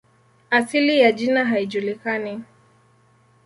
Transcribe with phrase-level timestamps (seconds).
[0.49, 2.43] Asili ya jina haijulikani.